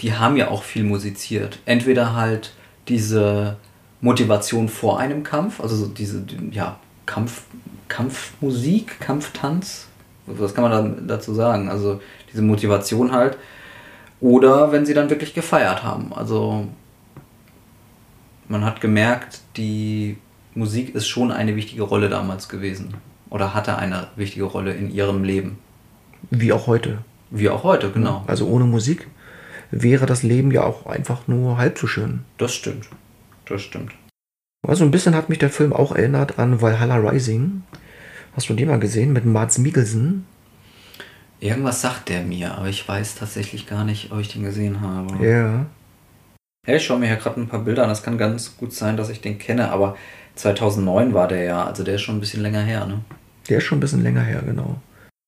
[0.00, 1.58] die haben ja auch viel musiziert.
[1.66, 2.54] Entweder halt
[2.88, 3.56] diese
[4.00, 7.42] Motivation vor einem Kampf, also diese ja, Kampf,
[7.88, 9.88] Kampfmusik, Kampftanz,
[10.26, 11.68] was kann man dann dazu sagen?
[11.68, 12.00] Also
[12.32, 13.36] diese Motivation halt.
[14.20, 16.12] Oder wenn sie dann wirklich gefeiert haben.
[16.14, 16.66] Also
[18.48, 20.16] man hat gemerkt, die
[20.54, 22.94] Musik ist schon eine wichtige Rolle damals gewesen.
[23.30, 25.58] Oder hatte eine wichtige Rolle in ihrem Leben.
[26.30, 26.98] Wie auch heute.
[27.30, 28.22] Wie auch heute, genau.
[28.26, 29.08] Also ohne Musik
[29.70, 32.20] wäre das Leben ja auch einfach nur halb so schön.
[32.38, 32.88] Das stimmt.
[33.46, 33.92] Das stimmt.
[34.66, 37.62] Also ein bisschen hat mich der Film auch erinnert an Valhalla Rising.
[38.36, 40.26] Hast du den mal gesehen mit Mats Mikkelsen?
[41.38, 45.24] Irgendwas sagt der mir, aber ich weiß tatsächlich gar nicht, ob ich den gesehen habe.
[45.24, 45.66] Ja.
[46.66, 47.90] Hey, ich schaue mir hier gerade ein paar Bilder an.
[47.90, 49.96] Das kann ganz gut sein, dass ich den kenne, aber
[50.34, 51.64] 2009 war der ja.
[51.64, 53.00] Also der ist schon ein bisschen länger her, ne?
[53.48, 54.80] Der ist schon ein bisschen länger her, genau.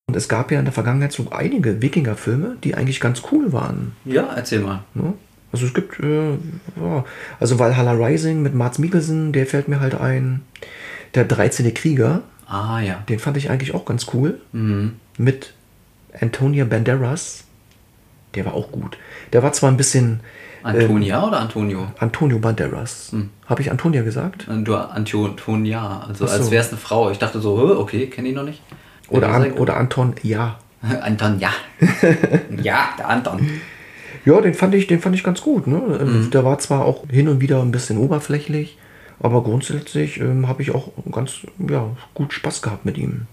[0.08, 3.92] Und es gab ja in der Vergangenheit so einige Wikinger-Filme, die eigentlich ganz cool waren.
[4.04, 4.84] Ja, erzähl mal.
[4.94, 5.14] Ne?
[5.52, 6.30] Also es gibt, äh,
[6.80, 7.04] ja,
[7.38, 10.42] also Valhalla Rising mit Mats Mikkelsen, der fällt mir halt ein.
[11.14, 11.72] Der 13.
[11.74, 12.22] Krieger.
[12.46, 13.02] Ah, ja.
[13.09, 14.40] Den fand ich eigentlich auch ganz cool.
[14.52, 14.96] Mhm.
[15.18, 15.52] Mit
[16.20, 17.44] Antonia Banderas.
[18.35, 18.98] Der war auch gut.
[19.32, 20.20] Der war zwar ein bisschen.
[20.62, 21.87] Antonia ähm, oder Antonio?
[21.98, 23.12] Antonio Banderas.
[23.12, 23.30] Hm.
[23.46, 24.46] Habe ich Antonia gesagt?
[24.48, 26.32] Du Antonia, also so.
[26.32, 27.11] als wäre es eine Frau.
[27.11, 28.61] Ich dachte so, okay, kenne ich noch nicht.
[29.09, 30.59] Oder, An, oder Anton, ja.
[31.02, 31.50] Anton, ja.
[32.62, 33.48] ja, der Anton.
[34.24, 35.68] Ja, den fand ich, den fand ich ganz gut.
[35.68, 35.76] Ne?
[35.78, 36.30] Mhm.
[36.30, 38.76] Der war zwar auch hin und wieder ein bisschen oberflächlich,
[39.20, 43.26] aber grundsätzlich ähm, habe ich auch ganz ja, gut Spaß gehabt mit ihm.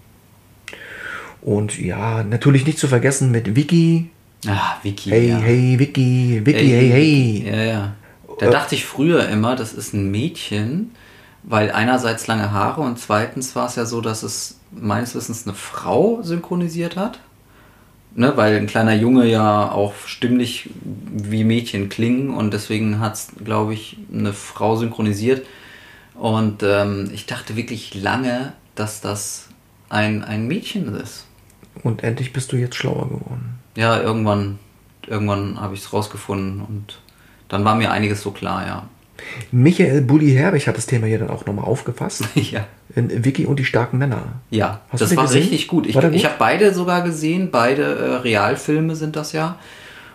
[1.41, 4.09] Und ja, natürlich nicht zu vergessen mit Vicky.
[4.47, 5.09] Ah, Vicky.
[5.09, 5.37] Hey, ja.
[5.37, 7.43] hey, Vicky, Vicky, hey, hey.
[7.45, 7.93] Ja, ja.
[8.39, 10.91] Da äh, dachte ich früher immer, das ist ein Mädchen,
[11.43, 15.55] weil einerseits lange Haare und zweitens war es ja so, dass es meines Wissens eine
[15.55, 17.19] Frau synchronisiert hat.
[18.15, 23.29] Ne, weil ein kleiner Junge ja auch stimmlich wie Mädchen klingen und deswegen hat es,
[23.43, 25.47] glaube ich, eine Frau synchronisiert.
[26.15, 29.47] Und ähm, ich dachte wirklich lange, dass das
[29.89, 31.25] ein, ein Mädchen ist.
[31.83, 33.59] Und endlich bist du jetzt schlauer geworden.
[33.75, 34.59] Ja, irgendwann,
[35.07, 36.99] irgendwann habe ich es rausgefunden und
[37.49, 38.87] dann war mir einiges so klar, ja.
[39.51, 42.25] Michael Bulli Herbig hat das Thema hier dann auch nochmal aufgefasst.
[42.35, 42.65] ja.
[42.95, 44.41] In Vicky und die starken Männer.
[44.49, 45.41] Ja, Hast das war gesehen?
[45.41, 45.87] richtig gut.
[45.87, 49.57] Ich, ich habe beide sogar gesehen, beide äh, Realfilme sind das ja.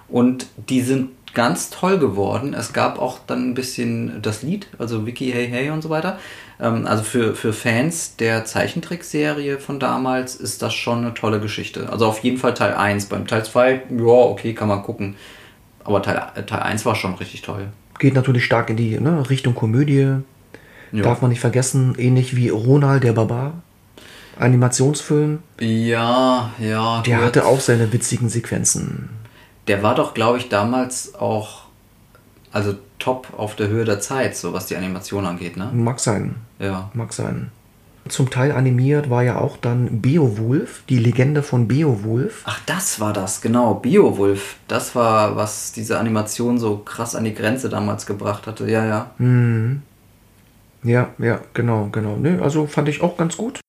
[0.09, 2.53] Und die sind ganz toll geworden.
[2.53, 6.19] Es gab auch dann ein bisschen das Lied, also Vicky Hey Hey und so weiter.
[6.61, 11.89] Ähm, also für, für Fans der Zeichentrickserie von damals ist das schon eine tolle Geschichte.
[11.91, 13.07] Also auf jeden Fall Teil 1.
[13.07, 15.15] Beim Teil 2, ja, okay, kann man gucken.
[15.85, 19.55] Aber Teil, Teil 1 war schon richtig toll geht natürlich stark in die ne, Richtung
[19.55, 20.17] Komödie.
[20.93, 21.03] Ja.
[21.03, 23.63] Darf man nicht vergessen, ähnlich wie Ronald der Barbar.
[24.39, 25.41] Animationsfilm.
[25.61, 27.03] Ja, ja.
[27.03, 27.27] Der gut.
[27.27, 29.11] hatte auch seine witzigen Sequenzen.
[29.69, 31.63] Der war doch, glaube ich, damals auch,
[32.53, 35.71] also top auf der Höhe der Zeit, so was die Animation angeht, ne?
[35.73, 36.37] Mag sein.
[36.59, 36.91] Ja.
[36.95, 37.51] Mag sein.
[38.09, 42.43] Zum Teil animiert war ja auch dann Beowulf, die Legende von Beowulf.
[42.47, 44.57] Ach, das war das, genau, Beowulf.
[44.67, 49.11] Das war, was diese Animation so krass an die Grenze damals gebracht hatte, ja, ja.
[49.19, 49.83] Mhm.
[50.83, 52.17] Ja, ja, genau, genau.
[52.17, 53.61] Ne, also fand ich auch ganz gut.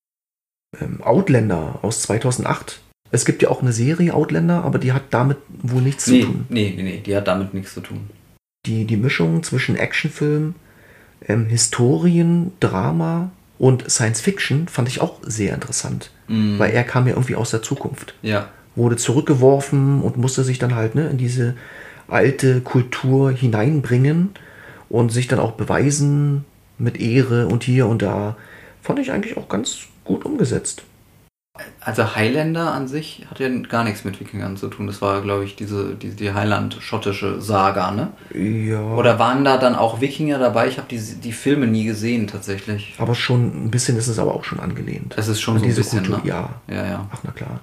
[0.79, 2.79] Ähm, Outlander aus 2008.
[3.11, 6.27] Es gibt ja auch eine Serie Outlander, aber die hat damit wohl nichts nee, zu
[6.27, 6.45] tun.
[6.49, 8.09] Nee, nee, nee, die hat damit nichts zu tun.
[8.65, 10.55] Die, die Mischung zwischen Actionfilm,
[11.27, 16.59] ähm, Historien, Drama und Science Fiction fand ich auch sehr interessant, mm.
[16.59, 18.13] weil er kam ja irgendwie aus der Zukunft.
[18.21, 18.49] Ja.
[18.75, 21.55] Wurde zurückgeworfen und musste sich dann halt ne, in diese
[22.07, 24.29] alte Kultur hineinbringen
[24.87, 26.45] und sich dann auch beweisen
[26.77, 28.37] mit Ehre und hier und da.
[28.81, 30.83] Fand ich eigentlich auch ganz gut umgesetzt
[31.81, 34.87] also Highlander an sich hat ja gar nichts mit Wikingern zu tun.
[34.87, 38.09] Das war, glaube ich, diese, die, die Highland-schottische Saga, ne?
[38.33, 38.81] Ja.
[38.81, 40.67] Oder waren da dann auch Wikinger dabei?
[40.67, 42.95] Ich habe die, die Filme nie gesehen, tatsächlich.
[42.97, 45.15] Aber schon ein bisschen ist es aber auch schon angelehnt.
[45.17, 46.17] Es ist schon An so ein bisschen, Kultur.
[46.19, 46.29] Ne?
[46.29, 46.49] Ja.
[46.67, 47.09] Ja, ja.
[47.11, 47.59] Ach, na klar.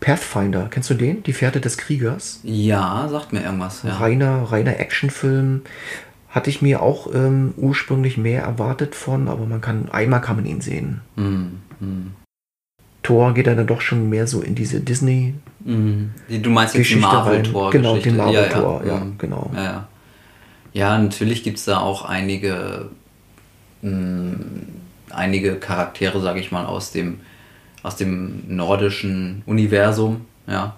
[0.00, 1.22] Pathfinder, kennst du den?
[1.22, 2.40] Die Fährte des Kriegers?
[2.42, 3.82] Ja, sagt mir irgendwas.
[3.82, 3.96] Ja.
[3.96, 5.62] Reiner, reiner Actionfilm.
[6.30, 10.46] Hatte ich mir auch ähm, ursprünglich mehr erwartet von, aber man kann, einmal kann man
[10.46, 11.00] ihn sehen.
[11.16, 12.14] Mm, mm.
[13.02, 15.34] Thor geht dann doch schon mehr so in diese Disney.
[15.60, 16.12] Mhm.
[16.28, 17.70] Du meinst jetzt Geschichte Marvel-Tor?
[17.70, 18.94] Genau, den Marvel-Tor, ja, ja.
[18.94, 19.18] ja, mhm.
[19.18, 19.50] genau.
[19.54, 19.88] Ja, ja.
[20.72, 22.90] ja natürlich gibt es da auch einige,
[23.82, 24.66] mh, mm,
[25.10, 27.20] einige Charaktere, sage ich mal, aus dem,
[27.82, 30.26] aus dem nordischen Universum.
[30.46, 30.76] Ja.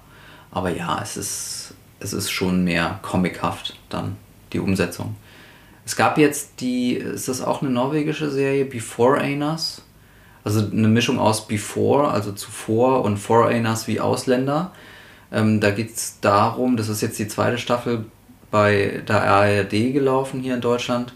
[0.50, 4.16] Aber ja, es ist, es ist schon mehr comichaft dann,
[4.52, 5.16] die Umsetzung.
[5.84, 9.82] Es gab jetzt die, ist das auch eine norwegische Serie, Before Anus?
[10.44, 14.72] Also eine Mischung aus Before, also zuvor, und Foreigners wie Ausländer.
[15.30, 18.06] Ähm, da geht es darum, das ist jetzt die zweite Staffel
[18.50, 21.14] bei der ARD gelaufen hier in Deutschland.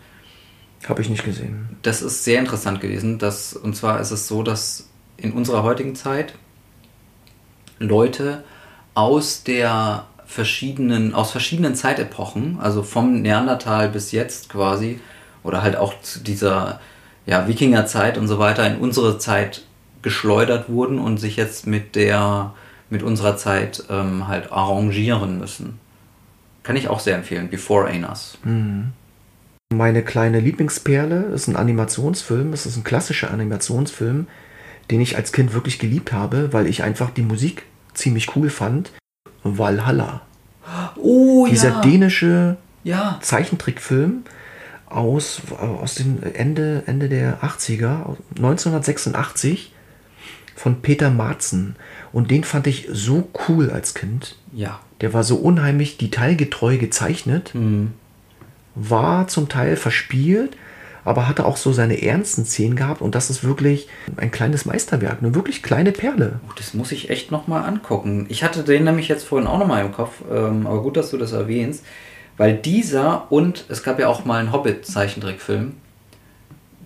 [0.89, 1.77] Habe ich nicht gesehen.
[1.83, 3.19] Das ist sehr interessant gewesen.
[3.19, 6.35] Dass, und zwar ist es so, dass in unserer heutigen Zeit
[7.79, 8.45] Leute
[8.95, 15.01] aus der verschiedenen, aus verschiedenen Zeitepochen, also vom Neandertal bis jetzt quasi,
[15.43, 16.81] oder halt auch zu dieser
[17.27, 19.65] ja, Wikingerzeit und so weiter in unsere Zeit
[20.03, 22.55] geschleudert wurden und sich jetzt mit der
[22.89, 25.81] mit unserer Zeit ähm, halt arrangieren müssen.
[26.62, 28.39] Kann ich auch sehr empfehlen, Before Anus.
[28.45, 28.93] Mhm.
[29.75, 32.53] Meine kleine Lieblingsperle ist ein Animationsfilm.
[32.53, 34.29] Es ist ein klassischer Animationsfilm,
[34.93, 38.93] den ich als Kind wirklich geliebt habe, weil ich einfach die Musik ziemlich cool fand.
[39.43, 40.21] Valhalla.
[40.97, 41.81] Oh Dieser ja.
[41.81, 43.19] dänische Ja.
[43.21, 44.23] Zeichentrickfilm
[44.88, 49.72] aus, aus den Ende, Ende der 80er, 1986
[50.55, 51.77] von Peter Marzen.
[52.12, 54.37] Und den fand ich so cool als Kind.
[54.53, 54.81] Ja.
[55.01, 57.92] Der war so unheimlich detailgetreu gezeichnet, Mhm.
[58.75, 60.57] war zum Teil verspielt,
[61.05, 63.01] aber hatte auch so seine ernsten Szenen gehabt.
[63.03, 66.40] Und das ist wirklich ein kleines Meisterwerk, eine wirklich kleine Perle.
[66.49, 68.27] Oh, das muss ich echt nochmal angucken.
[68.29, 71.18] Ich hatte den nämlich jetzt vorhin auch nochmal im Kopf, ähm, aber gut, dass du
[71.18, 71.85] das erwähnst.
[72.37, 75.75] Weil dieser und es gab ja auch mal einen Hobbit-Zeichentrickfilm.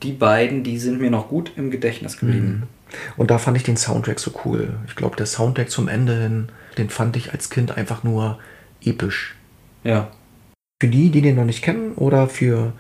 [0.02, 2.68] Die beiden, die sind mir noch gut im Gedächtnis geblieben.
[3.16, 4.74] Und da fand ich den Soundtrack so cool.
[4.86, 8.38] Ich glaube, der Soundtrack zum Ende hin, den fand ich als Kind einfach nur
[8.82, 9.36] episch.
[9.84, 10.10] Ja.
[10.80, 12.72] Für die, die den noch nicht kennen oder für,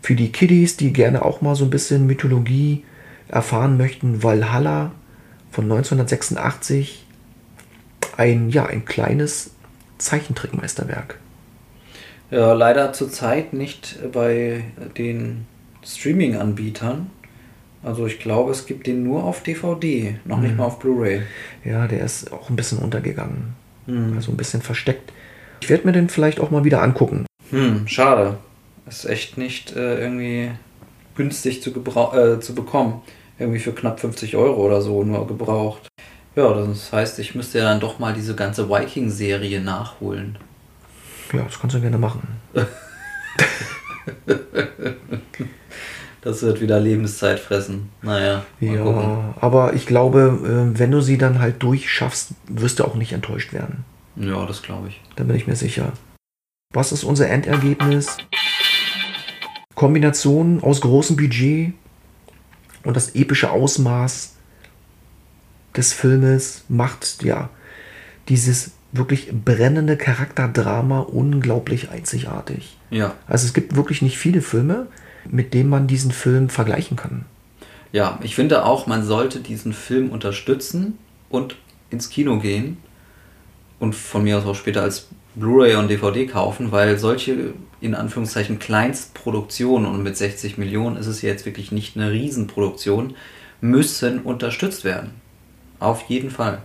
[0.00, 2.84] für die Kiddies, die gerne auch mal so ein bisschen Mythologie
[3.28, 4.92] erfahren möchten, Valhalla
[5.50, 7.06] von 1986.
[8.16, 9.52] Ein, ja, ein kleines
[9.98, 11.18] Zeichentrickmeisterwerk.
[12.32, 14.64] Ja, leider zurzeit nicht bei
[14.96, 15.46] den
[15.84, 17.10] Streaming-Anbietern.
[17.82, 21.22] Also ich glaube, es gibt den nur auf DVD, noch nicht mal auf Blu-ray.
[21.62, 23.54] Ja, der ist auch ein bisschen untergegangen.
[23.86, 24.14] Hm.
[24.16, 25.12] Also ein bisschen versteckt.
[25.60, 27.26] Ich werde mir den vielleicht auch mal wieder angucken.
[27.50, 28.38] Hm, schade.
[28.88, 30.52] Ist echt nicht äh, irgendwie
[31.16, 33.02] günstig zu, äh, zu bekommen.
[33.38, 35.86] Irgendwie für knapp 50 Euro oder so nur gebraucht.
[36.34, 40.38] Ja, das heißt, ich müsste ja dann doch mal diese ganze Viking-Serie nachholen.
[41.32, 42.26] Ja, das kannst du gerne machen.
[46.22, 47.90] Das wird wieder Lebenszeit fressen.
[48.00, 49.02] Naja, mal gucken.
[49.02, 50.38] Ja, aber ich glaube,
[50.72, 53.84] äh, wenn du sie dann halt durchschaffst, wirst du auch nicht enttäuscht werden.
[54.14, 55.00] Ja, das glaube ich.
[55.16, 55.92] Da bin ich mir sicher.
[56.72, 58.18] Was ist unser Endergebnis?
[59.74, 61.74] Kombination aus großem Budget
[62.84, 64.36] und das epische Ausmaß
[65.76, 67.50] des Filmes macht ja
[68.28, 72.76] dieses wirklich brennende Charakterdrama unglaublich einzigartig.
[72.90, 74.86] Ja, Also es gibt wirklich nicht viele Filme,
[75.28, 77.24] mit denen man diesen Film vergleichen kann.
[77.92, 80.98] ja, ich finde auch, man sollte diesen Film unterstützen
[81.30, 81.56] und
[81.90, 82.78] ins Kino gehen
[83.78, 88.58] und von mir aus auch später als Blu-ray und DVD kaufen, weil solche in Anführungszeichen
[88.58, 93.14] Kleinstproduktionen und mit 60 Millionen ist es ja jetzt wirklich nicht eine Riesenproduktion,
[93.60, 95.10] müssen unterstützt werden.
[95.78, 96.62] Auf jeden Fall.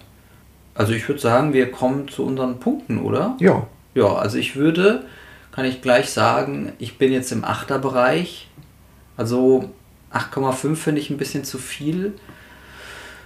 [0.77, 3.35] Also ich würde sagen, wir kommen zu unseren Punkten, oder?
[3.39, 5.03] Ja, Ja, also ich würde,
[5.51, 8.47] kann ich gleich sagen, ich bin jetzt im Achterbereich.
[9.17, 9.69] Also
[10.13, 12.13] 8,5 finde ich ein bisschen zu viel.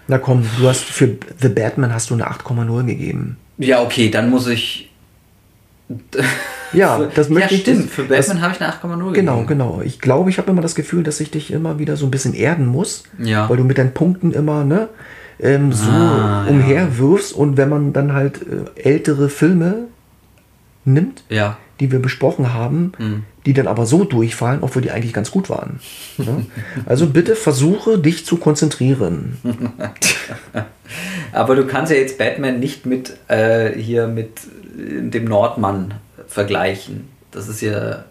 [0.08, 3.38] na komm, du hast für The Batman hast du eine 8,0 gegeben.
[3.58, 4.90] Ja, okay, dann muss ich.
[6.74, 7.90] Ja, das möchte ja, ich- stimmt.
[7.90, 9.48] Für das- Batman habe ich eine 8,0 Genau, gegeben.
[9.48, 9.82] genau.
[9.84, 12.34] Ich glaube, ich habe immer das Gefühl, dass ich dich immer wieder so ein bisschen
[12.34, 13.50] erden muss, Ja.
[13.50, 14.88] weil du mit deinen Punkten immer ne,
[15.41, 16.51] ähm, so Ah, ja.
[16.51, 19.86] umherwirfst und wenn man dann halt äh, ältere Filme
[20.86, 21.58] nimmt, Ja.
[21.80, 23.23] die wir besprochen haben, Hm.
[23.45, 25.80] die dann aber so durchfallen, obwohl die eigentlich ganz gut waren.
[26.17, 26.45] Ne?
[26.85, 29.37] Also bitte versuche dich zu konzentrieren.
[31.31, 34.39] Aber du kannst ja jetzt Batman nicht mit äh, hier mit
[34.77, 35.94] äh, dem Nordmann
[36.27, 37.08] vergleichen.
[37.31, 38.04] Das ist ja.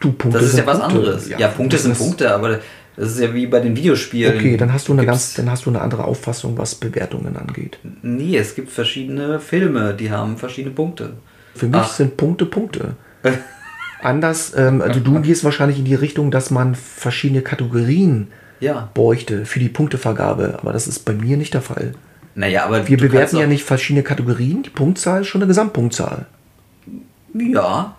[0.00, 0.96] Du, Punkte Das ist ja was Punkte.
[0.98, 1.28] anderes.
[1.28, 2.60] Ja, Punkte das sind Punkte, aber
[3.00, 4.36] das ist ja wie bei den Videospielen.
[4.36, 7.36] Okay, dann hast du eine Gibt's- ganz, dann hast du eine andere Auffassung, was Bewertungen
[7.36, 7.78] angeht.
[8.02, 11.14] Nee, es gibt verschiedene Filme, die haben verschiedene Punkte.
[11.54, 11.92] Für mich Ach.
[11.92, 12.94] sind Punkte Punkte.
[14.02, 18.28] Anders, ähm, also du gehst wahrscheinlich in die Richtung, dass man verschiedene Kategorien
[18.60, 18.88] Ja.
[18.94, 21.92] bräuchte für die Punktevergabe, aber das ist bei mir nicht der Fall.
[22.34, 26.26] Naja, aber Wir bewerten ja nicht verschiedene Kategorien, die Punktzahl ist schon eine Gesamtpunktzahl.
[27.34, 27.96] Ja.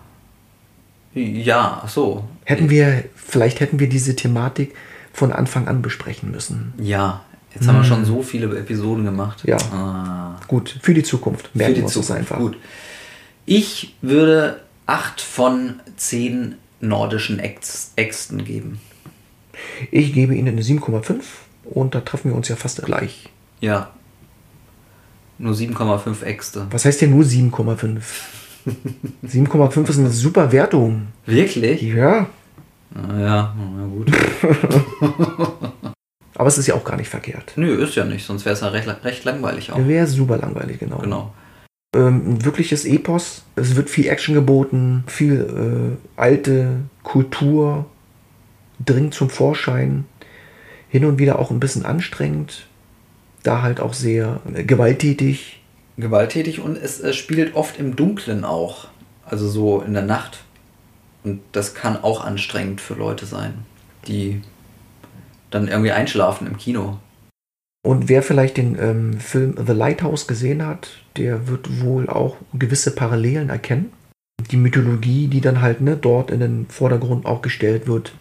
[1.14, 2.24] Ja, ach so.
[2.44, 4.74] Hätten wir, vielleicht hätten wir diese Thematik
[5.12, 6.72] von Anfang an besprechen müssen.
[6.78, 7.22] Ja.
[7.54, 9.42] Jetzt haben wir schon so viele Episoden gemacht.
[9.42, 9.50] Hm.
[9.50, 9.56] Ja.
[9.72, 10.40] Ah.
[10.48, 11.54] Gut, für die Zukunft.
[11.54, 12.10] Merken Für die Zukunft.
[12.12, 12.38] einfach.
[12.38, 12.56] Gut.
[13.44, 18.80] Ich würde 8 von 10 nordischen Äx Äxten geben.
[19.90, 21.20] Ich gebe Ihnen eine 7,5
[21.64, 23.28] Und da treffen wir uns ja fast gleich.
[23.60, 23.90] Ja.
[25.38, 26.66] Nur 7,5 Äxte.
[26.70, 28.00] Was heißt denn nur 7,5?
[29.24, 31.08] 7,5 ist eine super Wertung.
[31.26, 31.82] Wirklich?
[31.82, 32.26] Ja.
[32.94, 34.10] Ja, na gut.
[36.34, 37.52] Aber es ist ja auch gar nicht verkehrt.
[37.56, 39.86] Nö, ist ja nicht, sonst wäre es ja recht, recht langweilig auch.
[39.86, 40.98] Wäre super langweilig, genau.
[40.98, 41.32] Genau.
[41.94, 43.42] Ähm, ein wirkliches Epos.
[43.54, 47.86] Es wird viel Action geboten, viel äh, alte Kultur
[48.84, 50.04] dringt zum Vorschein.
[50.88, 52.66] Hin und wieder auch ein bisschen anstrengend.
[53.42, 55.60] Da halt auch sehr äh, gewalttätig.
[55.98, 58.88] Gewalttätig und es, es spielt oft im Dunklen auch.
[59.24, 60.41] Also so in der Nacht.
[61.24, 63.54] Und das kann auch anstrengend für Leute sein,
[64.06, 64.42] die
[65.50, 66.98] dann irgendwie einschlafen im Kino.
[67.84, 72.94] Und wer vielleicht den ähm, Film The Lighthouse gesehen hat, der wird wohl auch gewisse
[72.94, 73.92] Parallelen erkennen.
[74.50, 78.14] Die Mythologie, die dann halt ne, dort in den Vordergrund auch gestellt wird,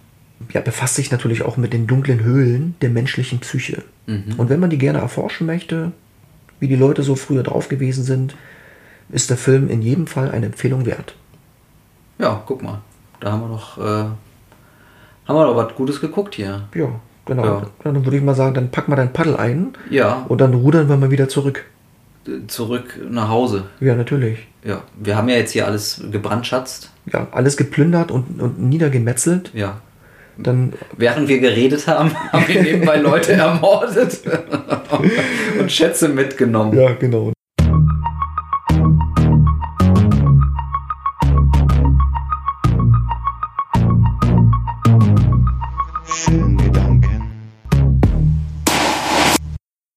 [0.52, 3.84] ja, befasst sich natürlich auch mit den dunklen Höhlen der menschlichen Psyche.
[4.08, 4.36] Mhm.
[4.38, 5.92] Und wenn man die gerne erforschen möchte,
[6.60, 8.36] wie die Leute so früher drauf gewesen sind,
[9.10, 11.16] ist der Film in jedem Fall eine Empfehlung wert.
[12.18, 12.82] Ja, guck mal.
[13.22, 14.16] Da haben wir doch, äh, haben
[15.36, 16.64] wir doch was Gutes geguckt hier.
[16.76, 16.90] Ja,
[17.26, 17.44] genau.
[17.46, 17.62] Ja.
[17.84, 20.90] Dann würde ich mal sagen, dann pack mal dein Paddel ein Ja, und dann rudern
[20.90, 21.64] wir mal wieder zurück.
[22.48, 23.66] zurück nach Hause.
[23.80, 24.48] Ja, natürlich.
[24.64, 26.92] Ja, wir haben ja jetzt hier alles gebrandschatzt.
[27.12, 29.52] Ja, alles geplündert und, und niedergemetzelt.
[29.54, 29.82] Ja.
[30.38, 34.22] Dann Während wir geredet haben, haben wir nebenbei Leute ermordet
[35.60, 36.78] und Schätze mitgenommen.
[36.78, 37.32] Ja, genau.